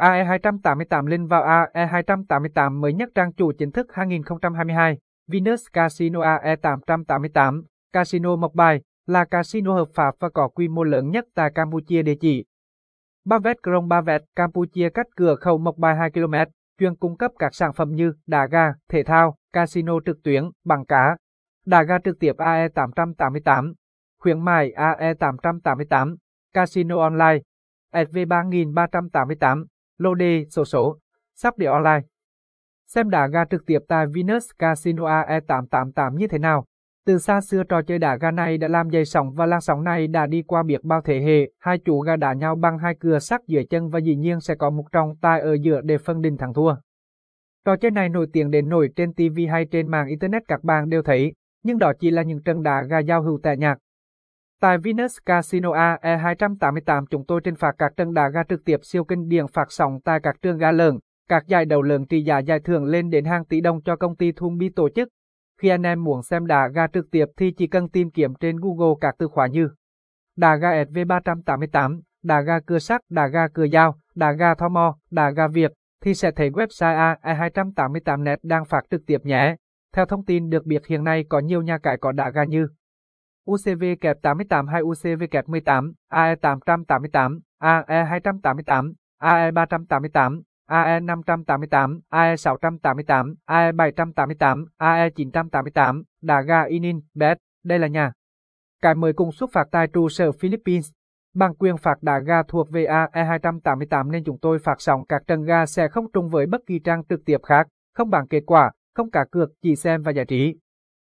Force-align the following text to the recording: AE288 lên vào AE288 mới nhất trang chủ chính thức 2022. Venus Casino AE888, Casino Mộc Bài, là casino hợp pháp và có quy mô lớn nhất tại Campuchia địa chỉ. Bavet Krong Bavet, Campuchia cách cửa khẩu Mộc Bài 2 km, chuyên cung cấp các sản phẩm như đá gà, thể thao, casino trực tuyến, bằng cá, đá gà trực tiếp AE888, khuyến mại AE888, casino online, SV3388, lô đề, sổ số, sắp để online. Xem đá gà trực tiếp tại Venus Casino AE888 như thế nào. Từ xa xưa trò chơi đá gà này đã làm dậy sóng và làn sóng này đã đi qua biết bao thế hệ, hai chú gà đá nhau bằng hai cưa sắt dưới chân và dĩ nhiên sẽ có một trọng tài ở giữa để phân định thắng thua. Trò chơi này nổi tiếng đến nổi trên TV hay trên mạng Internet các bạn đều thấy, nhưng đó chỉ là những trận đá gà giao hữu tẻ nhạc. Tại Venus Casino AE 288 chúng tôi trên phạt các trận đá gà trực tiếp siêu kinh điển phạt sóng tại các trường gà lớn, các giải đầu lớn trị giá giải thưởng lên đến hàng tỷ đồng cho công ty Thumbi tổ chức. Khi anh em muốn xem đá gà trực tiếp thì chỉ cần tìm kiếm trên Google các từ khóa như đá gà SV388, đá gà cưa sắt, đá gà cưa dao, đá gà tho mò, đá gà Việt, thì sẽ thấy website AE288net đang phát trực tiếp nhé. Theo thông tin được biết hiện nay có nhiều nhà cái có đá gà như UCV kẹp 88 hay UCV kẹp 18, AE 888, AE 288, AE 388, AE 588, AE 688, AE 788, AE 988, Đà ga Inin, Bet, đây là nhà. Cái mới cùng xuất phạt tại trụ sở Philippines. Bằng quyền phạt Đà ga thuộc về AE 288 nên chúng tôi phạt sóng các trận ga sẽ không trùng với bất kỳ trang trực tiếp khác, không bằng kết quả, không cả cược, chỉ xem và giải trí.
AE288 0.00 1.06
lên 1.06 1.26
vào 1.26 1.66
AE288 1.72 2.80
mới 2.80 2.92
nhất 2.92 3.08
trang 3.14 3.32
chủ 3.32 3.52
chính 3.52 3.72
thức 3.72 3.86
2022. 3.92 4.98
Venus 5.28 5.66
Casino 5.72 6.20
AE888, 6.20 7.62
Casino 7.92 8.36
Mộc 8.36 8.54
Bài, 8.54 8.80
là 9.06 9.24
casino 9.24 9.74
hợp 9.74 9.88
pháp 9.94 10.14
và 10.20 10.28
có 10.28 10.48
quy 10.48 10.68
mô 10.68 10.84
lớn 10.84 11.10
nhất 11.10 11.24
tại 11.34 11.50
Campuchia 11.54 12.02
địa 12.02 12.14
chỉ. 12.20 12.44
Bavet 13.24 13.56
Krong 13.62 13.88
Bavet, 13.88 14.22
Campuchia 14.36 14.88
cách 14.90 15.06
cửa 15.16 15.34
khẩu 15.34 15.58
Mộc 15.58 15.76
Bài 15.76 15.96
2 15.96 16.10
km, 16.10 16.34
chuyên 16.78 16.96
cung 16.96 17.16
cấp 17.16 17.30
các 17.38 17.54
sản 17.54 17.72
phẩm 17.72 17.92
như 17.92 18.12
đá 18.26 18.46
gà, 18.46 18.72
thể 18.88 19.02
thao, 19.02 19.34
casino 19.52 19.92
trực 20.06 20.22
tuyến, 20.22 20.44
bằng 20.64 20.86
cá, 20.86 21.16
đá 21.66 21.82
gà 21.82 21.98
trực 22.04 22.18
tiếp 22.20 22.32
AE888, 22.38 23.74
khuyến 24.20 24.44
mại 24.44 24.72
AE888, 24.76 26.16
casino 26.52 26.98
online, 26.98 27.38
SV3388, 27.92 29.64
lô 30.00 30.14
đề, 30.14 30.44
sổ 30.50 30.64
số, 30.64 30.98
sắp 31.34 31.58
để 31.58 31.66
online. 31.66 32.00
Xem 32.86 33.10
đá 33.10 33.26
gà 33.26 33.44
trực 33.44 33.66
tiếp 33.66 33.78
tại 33.88 34.06
Venus 34.14 34.50
Casino 34.58 35.04
AE888 35.04 36.16
như 36.16 36.26
thế 36.26 36.38
nào. 36.38 36.64
Từ 37.06 37.18
xa 37.18 37.40
xưa 37.40 37.62
trò 37.68 37.82
chơi 37.82 37.98
đá 37.98 38.16
gà 38.16 38.30
này 38.30 38.58
đã 38.58 38.68
làm 38.68 38.90
dậy 38.90 39.04
sóng 39.04 39.32
và 39.34 39.46
làn 39.46 39.60
sóng 39.60 39.84
này 39.84 40.06
đã 40.08 40.26
đi 40.26 40.42
qua 40.42 40.62
biết 40.62 40.84
bao 40.84 41.00
thế 41.00 41.20
hệ, 41.20 41.50
hai 41.58 41.78
chú 41.78 42.00
gà 42.00 42.16
đá 42.16 42.32
nhau 42.32 42.56
bằng 42.56 42.78
hai 42.78 42.94
cưa 42.94 43.18
sắt 43.18 43.40
dưới 43.46 43.64
chân 43.64 43.88
và 43.88 43.98
dĩ 43.98 44.16
nhiên 44.16 44.40
sẽ 44.40 44.54
có 44.54 44.70
một 44.70 44.84
trọng 44.92 45.16
tài 45.16 45.40
ở 45.40 45.56
giữa 45.62 45.80
để 45.80 45.98
phân 45.98 46.22
định 46.22 46.36
thắng 46.36 46.54
thua. 46.54 46.74
Trò 47.64 47.76
chơi 47.76 47.90
này 47.90 48.08
nổi 48.08 48.26
tiếng 48.32 48.50
đến 48.50 48.68
nổi 48.68 48.90
trên 48.96 49.12
TV 49.12 49.38
hay 49.50 49.64
trên 49.64 49.90
mạng 49.90 50.08
Internet 50.08 50.42
các 50.48 50.64
bạn 50.64 50.88
đều 50.88 51.02
thấy, 51.02 51.32
nhưng 51.62 51.78
đó 51.78 51.92
chỉ 52.00 52.10
là 52.10 52.22
những 52.22 52.42
trận 52.42 52.62
đá 52.62 52.82
gà 52.82 52.98
giao 52.98 53.22
hữu 53.22 53.38
tẻ 53.42 53.56
nhạc. 53.56 53.78
Tại 54.60 54.78
Venus 54.78 55.16
Casino 55.26 55.72
AE 55.72 56.16
288 56.16 57.06
chúng 57.06 57.24
tôi 57.26 57.40
trên 57.44 57.56
phạt 57.56 57.74
các 57.78 57.92
trận 57.96 58.14
đá 58.14 58.28
gà 58.28 58.42
trực 58.48 58.64
tiếp 58.64 58.76
siêu 58.82 59.04
kinh 59.04 59.28
điển 59.28 59.46
phạt 59.46 59.66
sóng 59.72 60.00
tại 60.04 60.20
các 60.22 60.36
trường 60.42 60.58
gà 60.58 60.72
lớn, 60.72 60.98
các 61.28 61.46
giải 61.46 61.64
đầu 61.64 61.82
lớn 61.82 62.06
trị 62.06 62.22
giá 62.22 62.38
giải 62.38 62.60
thưởng 62.60 62.84
lên 62.84 63.10
đến 63.10 63.24
hàng 63.24 63.44
tỷ 63.44 63.60
đồng 63.60 63.82
cho 63.82 63.96
công 63.96 64.16
ty 64.16 64.32
Thumbi 64.32 64.68
tổ 64.68 64.88
chức. 64.88 65.08
Khi 65.60 65.68
anh 65.68 65.82
em 65.82 66.04
muốn 66.04 66.22
xem 66.22 66.46
đá 66.46 66.68
gà 66.68 66.86
trực 66.86 67.10
tiếp 67.10 67.24
thì 67.36 67.52
chỉ 67.52 67.66
cần 67.66 67.88
tìm 67.88 68.10
kiếm 68.10 68.34
trên 68.40 68.56
Google 68.56 68.94
các 69.00 69.14
từ 69.18 69.28
khóa 69.28 69.46
như 69.46 69.68
đá 70.36 70.56
gà 70.56 70.84
SV388, 70.84 72.00
đá 72.22 72.40
gà 72.40 72.60
cưa 72.66 72.78
sắt, 72.78 73.00
đá 73.10 73.26
gà 73.26 73.48
cưa 73.48 73.66
dao, 73.68 73.94
đá 74.14 74.32
gà 74.32 74.54
tho 74.54 74.68
mò, 74.68 74.96
đá 75.10 75.30
gà 75.30 75.48
Việt, 75.48 75.72
thì 76.02 76.14
sẽ 76.14 76.30
thấy 76.30 76.50
website 76.50 77.16
AE288net 77.22 78.36
đang 78.42 78.64
phát 78.64 78.84
trực 78.90 79.06
tiếp 79.06 79.18
nhé. 79.24 79.56
Theo 79.94 80.06
thông 80.06 80.24
tin 80.24 80.50
được 80.50 80.66
biết 80.66 80.86
hiện 80.86 81.04
nay 81.04 81.24
có 81.28 81.38
nhiều 81.38 81.62
nhà 81.62 81.78
cái 81.78 81.96
có 81.96 82.12
đá 82.12 82.30
gà 82.30 82.44
như 82.44 82.68
UCV 83.46 83.84
kẹp 84.00 84.22
88 84.22 84.66
hay 84.68 84.82
UCV 84.82 85.22
kẹp 85.30 85.48
18, 85.48 85.92
AE 86.08 86.36
888, 86.36 87.40
AE 87.58 88.04
288, 88.04 88.94
AE 89.18 89.50
388, 89.50 90.42
AE 90.66 91.00
588, 91.00 92.00
AE 92.08 92.36
688, 92.36 93.34
AE 93.46 93.72
788, 93.72 94.66
AE 94.78 95.10
988, 95.10 96.02
Đà 96.22 96.40
ga 96.40 96.62
Inin, 96.62 97.00
Bet, 97.14 97.38
đây 97.64 97.78
là 97.78 97.86
nhà. 97.86 98.12
Cái 98.82 98.94
mới 98.94 99.12
cùng 99.12 99.32
xuất 99.32 99.52
phạt 99.52 99.68
tại 99.70 99.86
trụ 99.86 100.08
sở 100.08 100.32
Philippines. 100.32 100.90
Bằng 101.34 101.54
quyền 101.54 101.76
phạt 101.76 102.02
Đà 102.02 102.18
ga 102.18 102.42
thuộc 102.42 102.70
về 102.70 102.84
AE 102.84 103.24
288 103.24 104.12
nên 104.12 104.24
chúng 104.24 104.38
tôi 104.38 104.58
phạt 104.58 104.80
sóng 104.80 105.06
các 105.06 105.22
trận 105.26 105.44
ga 105.44 105.66
sẽ 105.66 105.88
không 105.88 106.12
trùng 106.12 106.30
với 106.30 106.46
bất 106.46 106.60
kỳ 106.66 106.78
trang 106.78 107.02
trực 107.08 107.24
tiếp 107.24 107.38
khác, 107.42 107.66
không 107.94 108.10
bằng 108.10 108.28
kết 108.28 108.42
quả, 108.46 108.70
không 108.94 109.10
cả 109.10 109.24
cược, 109.30 109.50
chỉ 109.62 109.76
xem 109.76 110.02
và 110.02 110.12
giải 110.12 110.24
trí. 110.24 110.56